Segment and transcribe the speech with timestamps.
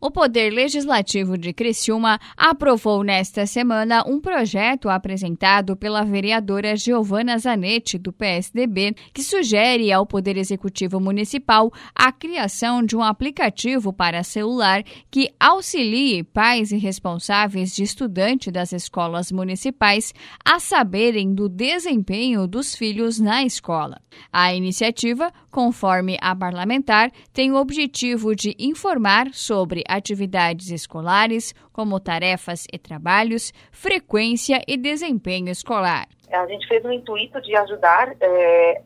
[0.00, 7.98] O Poder Legislativo de Criciúma aprovou nesta semana um projeto apresentado pela vereadora Giovana Zanetti,
[7.98, 14.84] do PSDB, que sugere ao Poder Executivo Municipal a criação de um aplicativo para celular
[15.10, 22.72] que auxilie pais e responsáveis de estudante das escolas municipais a saberem do desempenho dos
[22.72, 24.00] filhos na escola.
[24.32, 32.66] A iniciativa, conforme a parlamentar, tem o objetivo de informar sobre atividades escolares, como tarefas
[32.72, 36.06] e trabalhos, frequência e desempenho escolar.
[36.30, 38.82] A gente fez no intuito de ajudar é,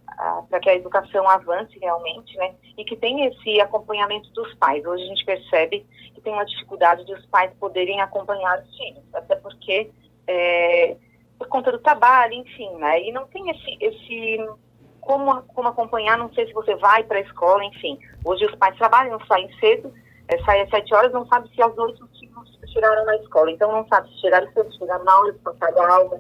[0.49, 2.55] para que a educação avance realmente, né?
[2.79, 4.85] E que tenha esse acompanhamento dos pais.
[4.87, 5.85] Hoje a gente percebe
[6.15, 9.91] que tem uma dificuldade de os pais poderem acompanhar os filhos, até porque
[10.27, 10.97] é,
[11.39, 13.03] por conta do trabalho, enfim, né?
[13.03, 14.39] E não tem esse, esse
[15.01, 17.99] como, como acompanhar, não sei se você vai para a escola, enfim.
[18.25, 19.93] Hoje os pais trabalham, saem cedo,
[20.33, 23.51] é, saem às sete horas, não sabe se às oito os filhos na escola.
[23.51, 26.19] Então não sabe se chegaram cedo, chegaram na aula, se passaram a aula.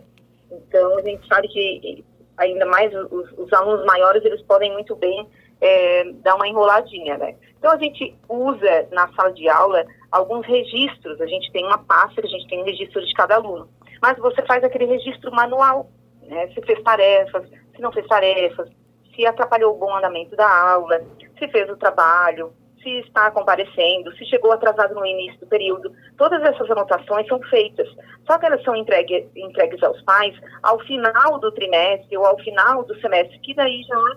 [0.50, 2.04] Então a gente sabe que
[2.36, 5.28] ainda mais os, os alunos maiores, eles podem muito bem
[5.60, 7.36] é, dar uma enroladinha, né?
[7.58, 12.20] Então a gente usa na sala de aula alguns registros, a gente tem uma pasta,
[12.22, 13.68] a gente tem um registro de cada aluno.
[14.00, 15.88] Mas você faz aquele registro manual,
[16.22, 16.48] né?
[16.48, 18.68] Se fez tarefas, se não fez tarefas,
[19.14, 21.00] se atrapalhou o bom andamento da aula,
[21.38, 25.92] se fez o trabalho, se está comparecendo, se chegou atrasado no início do período.
[26.16, 27.88] Todas essas anotações são feitas,
[28.26, 32.84] só que elas são entregue, entregues aos pais ao final do trimestre ou ao final
[32.84, 34.16] do semestre, que daí já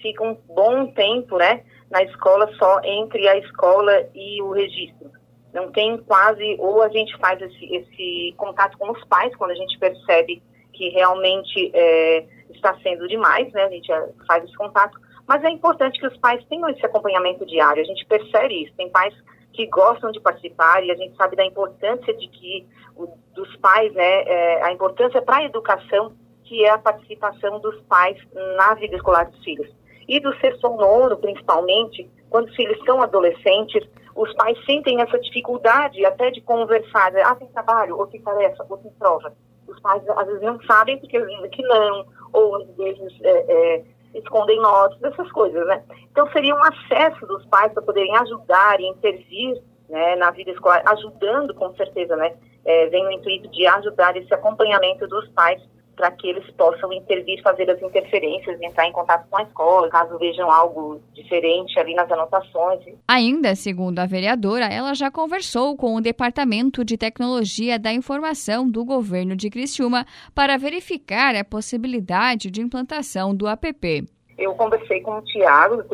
[0.00, 5.10] fica um bom tempo, né, na escola só entre a escola e o registro.
[5.52, 9.54] Não tem quase, ou a gente faz esse, esse contato com os pais quando a
[9.54, 10.42] gente percebe
[10.72, 13.64] que realmente é, está sendo demais, né?
[13.64, 13.90] A gente
[14.26, 17.82] faz esse contato, mas é importante que os pais tenham esse acompanhamento diário.
[17.82, 18.74] A gente percebe isso.
[18.76, 19.14] Tem pais
[19.52, 22.66] que gostam de participar e a gente sabe da importância de que
[22.96, 24.22] o, dos pais, né?
[24.22, 26.12] É, a importância para a educação
[26.44, 28.18] que é a participação dos pais
[28.56, 29.70] na vida escolar dos filhos
[30.06, 33.82] e do sexto nono, principalmente, quando os filhos são adolescentes,
[34.14, 37.22] os pais sentem essa dificuldade até de conversar, né?
[37.24, 39.32] ah, tem trabalho, ou tem tarefa, ou tem prova
[39.66, 43.84] os pais às vezes não sabem porque dizem que não, ou às vezes é, é,
[44.14, 45.82] escondem notas, essas coisas, né?
[46.10, 50.82] Então seria um acesso dos pais para poderem ajudar e intervir né, na vida escolar,
[50.86, 52.34] ajudando com certeza, né?
[52.64, 55.62] É, vem o intuito de ajudar esse acompanhamento dos pais
[55.94, 60.18] para que eles possam intervir, fazer as interferências, entrar em contato com a escola, caso
[60.18, 62.80] vejam algo diferente ali nas anotações.
[63.06, 68.84] Ainda, segundo a vereadora, ela já conversou com o Departamento de Tecnologia da Informação do
[68.84, 74.04] governo de Criciúma para verificar a possibilidade de implantação do app.
[74.36, 75.84] Eu conversei com o Tiago,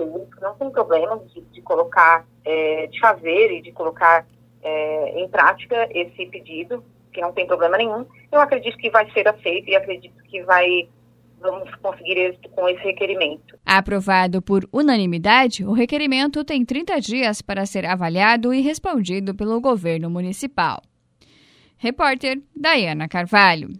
[0.40, 4.26] não tem problema de, de colocar, é, de fazer e de colocar
[4.62, 8.06] é, em prática esse pedido que não tem problema nenhum.
[8.30, 10.88] Eu acredito que vai ser aceito e acredito que vai
[11.40, 13.58] vamos conseguir êxito com esse requerimento.
[13.64, 20.10] Aprovado por unanimidade, o requerimento tem 30 dias para ser avaliado e respondido pelo governo
[20.10, 20.82] municipal.
[21.78, 23.70] Repórter Dayana Carvalho.